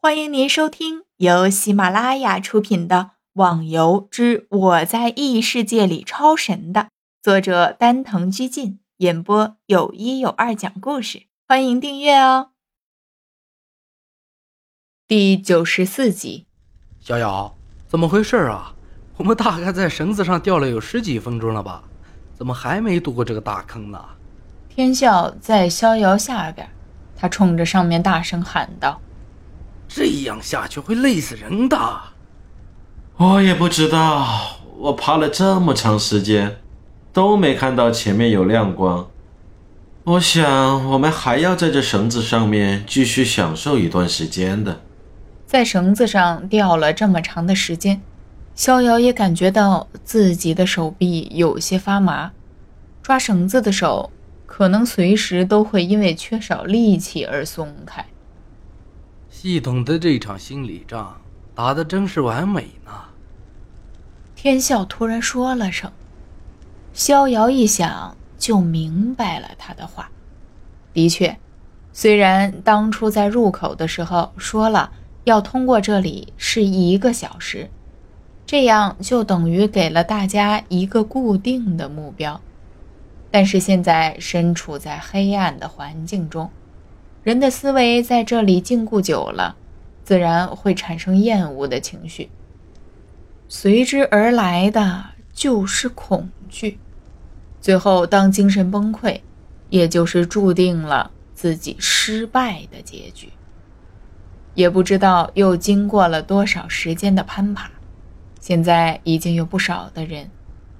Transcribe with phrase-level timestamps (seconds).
[0.00, 2.96] 欢迎您收听由喜马拉雅出品的
[3.32, 6.90] 《网游之我在异世界里超神》的
[7.20, 12.50] 作者丹藤居进演播，有一有二讲故事，欢迎订阅哦。
[15.08, 16.46] 第九十四集，
[17.00, 17.56] 小瑶，
[17.88, 18.76] 怎么回事啊？
[19.16, 21.82] 我们大概在绳子上吊了有十几分钟了吧？
[22.36, 24.00] 怎么还没渡过这个大坑呢？
[24.68, 26.70] 天笑在逍遥下边，
[27.16, 29.00] 他冲着上面大声喊道。
[29.88, 31.78] 这样下去会累死人的。
[33.16, 36.58] 我也不知道，我爬了这么长时间，
[37.12, 39.08] 都没看到前面有亮光。
[40.04, 44.80] 我想，我们还要在这绳子上面继续享受一段时间的。
[45.46, 48.00] 在绳子上吊了这么长的时间，
[48.54, 52.30] 逍遥也感觉到自己的手臂有些发麻，
[53.02, 54.10] 抓绳子的手
[54.46, 58.06] 可能随时都会因为缺少力气而松开。
[59.30, 61.20] 系统的这场心理仗
[61.54, 62.92] 打得真是完美呢。
[64.34, 65.92] 天笑突然说了声，
[66.92, 70.10] 逍遥一想就明白了他的话。
[70.92, 71.36] 的确，
[71.92, 74.92] 虽然当初在入口的时候说了
[75.24, 77.68] 要通过这里是一个小时，
[78.46, 82.40] 这样就等于给了大家一个固定的目标，
[83.30, 86.50] 但是现在身处在黑暗的环境中。
[87.28, 89.54] 人的思维在这里禁锢久了，
[90.02, 92.30] 自然会产生厌恶的情绪，
[93.50, 96.78] 随之而来的就是恐惧。
[97.60, 99.20] 最后，当精神崩溃，
[99.68, 103.28] 也就是注定了自己失败的结局。
[104.54, 107.70] 也不知道又经过了多少时间的攀爬，
[108.40, 110.30] 现在已经有不少的人，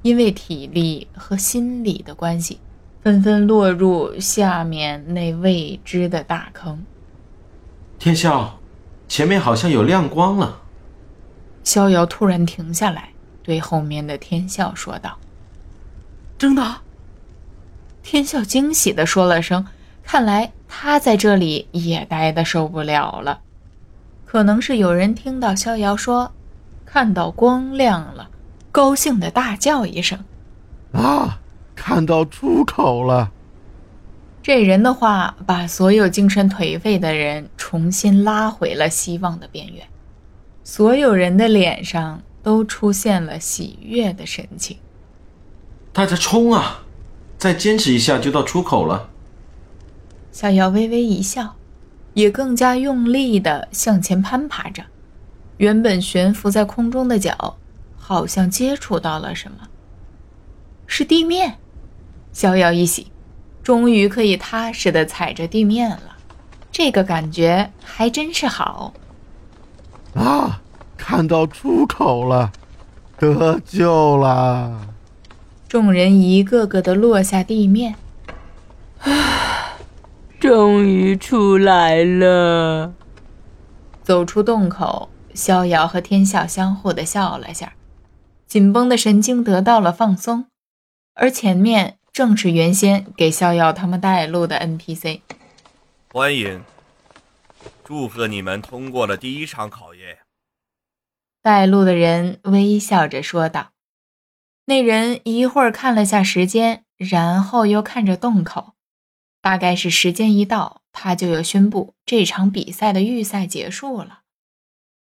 [0.00, 2.58] 因为体力和心理的关系。
[3.02, 6.84] 纷纷落入下面那未知的大坑。
[7.98, 8.58] 天笑，
[9.08, 10.60] 前面好像有亮光了。
[11.64, 13.10] 逍遥突然停下来，
[13.42, 15.18] 对后面的天笑说道
[16.38, 16.62] ：“真的？”
[18.02, 19.66] 天笑惊喜地说了声
[20.02, 23.40] ：“看来他在这里也待得受不了了。”
[24.24, 26.32] 可能是有人听到逍遥说
[26.84, 28.30] 看到光亮了，
[28.70, 30.24] 高兴的大叫一声
[30.92, 31.38] ：“啊！”
[31.78, 33.30] 看到出口了，
[34.42, 39.86] 这人的话把所有精神颓废的人重新拉回了希望的边缘，
[40.64, 44.76] 所有人的脸上都出现了喜悦的神情。
[45.92, 46.82] 大家冲啊！
[47.38, 49.08] 再坚持一下就到出口了。
[50.32, 51.54] 逍遥微微一笑，
[52.14, 54.82] 也更加用力地向前攀爬着。
[55.58, 57.56] 原本悬浮在空中的脚，
[57.96, 59.68] 好像接触到了什么，
[60.86, 61.58] 是地面。
[62.32, 63.10] 逍遥一喜，
[63.62, 66.16] 终于可以踏实的踩着地面了，
[66.70, 68.94] 这个感觉还真是好。
[70.14, 70.60] 啊，
[70.96, 72.52] 看到出口了，
[73.18, 74.88] 得救了！
[75.68, 77.96] 众人一个个的落下地面，
[79.00, 79.76] 啊，
[80.40, 82.94] 终于出来了。
[84.02, 87.74] 走出洞口，逍遥和天笑相互的笑了下，
[88.46, 90.46] 紧绷的神经得到了放松，
[91.14, 91.97] 而前面。
[92.18, 95.20] 正是原先给逍遥他们带路的 NPC。
[96.12, 96.64] 欢迎，
[97.84, 100.18] 祝贺你们通过了第一场考验。
[101.42, 103.70] 带路的人微笑着说道。
[104.64, 108.72] 那人一会儿看了下时间，然后又看着洞口，
[109.40, 114.22] 大概是时间一到，他就要宣布这场比赛的预赛结束了。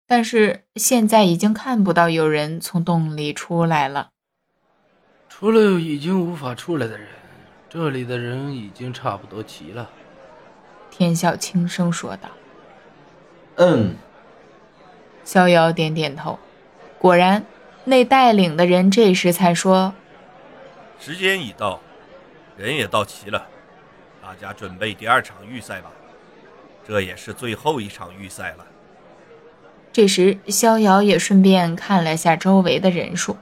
[0.05, 4.11] 但是现在已经看不到有人从洞里出来了。
[5.29, 7.07] 除了已经无法出来的人，
[7.69, 9.89] 这里的人已经差不多齐了。
[10.91, 12.27] 天笑轻声说道
[13.55, 13.95] ：“嗯。”
[15.23, 16.39] 逍遥点点头。
[16.97, 17.45] 果然，
[17.85, 19.93] 那带领的人这时才说
[20.99, 21.79] ：“时间已到，
[22.57, 23.45] 人也到齐了，
[24.21, 25.91] 大家准备第二场预赛吧。
[26.85, 28.65] 这也是最后一场预赛了。”
[29.93, 33.37] 这时，逍遥也顺便看了下周围的人数。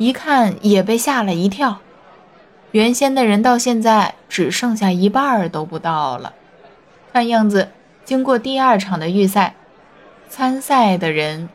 [0.00, 1.80] 一看也被吓了一跳，
[2.70, 6.32] 原先的人到现在只剩下一半都不到了。
[7.12, 7.68] 看样子，
[8.02, 9.56] 经过第二场的预赛，
[10.26, 11.50] 参赛的人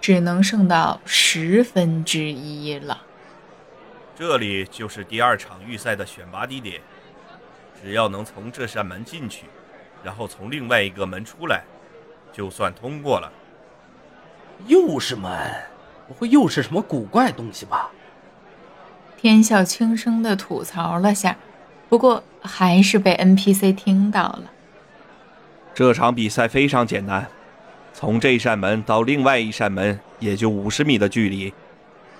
[0.00, 3.02] 只能剩到十分之一了。
[4.18, 6.80] 这里就是第二场预赛的选拔地点，
[7.80, 9.44] 只要能从这扇门进去，
[10.02, 11.62] 然后从另外一个门出来，
[12.32, 13.30] 就算通过了。
[14.66, 15.30] 又是门。
[16.08, 17.90] 不会又是什么古怪东西吧？
[19.18, 21.36] 天笑轻声的吐槽了下，
[21.88, 24.44] 不过还是被 NPC 听到了。
[25.74, 27.26] 这场比赛非常简单，
[27.92, 31.52] 从这扇门到另外一扇门也就五十米的距离，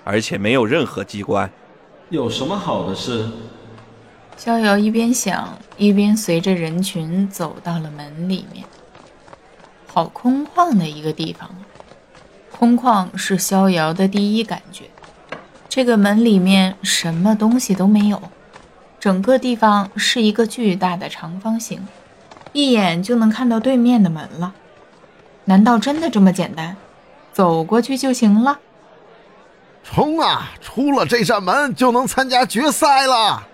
[0.03, 1.49] 而且没有任何机关。
[2.09, 3.29] 有什么好的事？
[4.35, 8.65] 逍遥一边想，一边随着人群走到了门里面。
[9.87, 11.49] 好空旷的一个地方，
[12.57, 14.85] 空旷是逍遥的第一感觉。
[15.69, 18.19] 这个门里面什么东西都没有，
[18.99, 21.87] 整个地方是一个巨大的长方形，
[22.53, 24.55] 一眼就能看到对面的门了。
[25.45, 26.75] 难道真的这么简单，
[27.31, 28.59] 走过去就行了？
[29.83, 30.51] 冲啊！
[30.59, 33.47] 出了这扇门就能参加决赛了。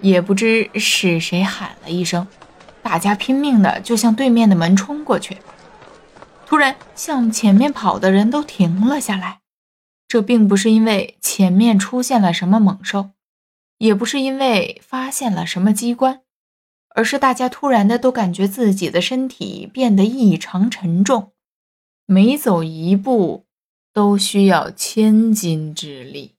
[0.00, 2.26] 也不知是谁喊了一声，
[2.82, 5.38] 大家拼命的就向对面的门冲过去。
[6.48, 9.42] 突然，向前面跑的人都停了下来。
[10.08, 13.10] 这并不是因为前面出现了什么猛兽，
[13.76, 16.22] 也不是因为发现了什么机关，
[16.94, 21.32] 而是大家突然的都感觉自己的身体变得异常沉重，
[22.06, 23.44] 每走一步
[23.92, 26.36] 都需要千斤之力。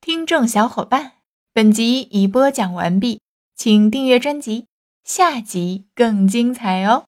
[0.00, 1.12] 听众小伙伴，
[1.52, 3.20] 本集已播讲完毕，
[3.54, 4.68] 请订阅专辑，
[5.04, 7.04] 下集更精彩哦。